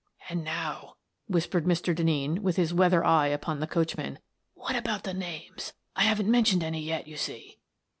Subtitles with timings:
[0.29, 0.95] "And now,"
[1.27, 1.95] whispered Mr.
[1.95, 4.17] Denneen, with his weather eye upon the coachman,"
[4.55, 5.73] what about the names?
[5.95, 7.59] I haven't mentioned any yet, you see."